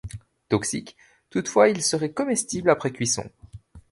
[0.49, 0.97] Toxique,
[1.29, 3.29] toutefois il serait comestible après cuisson.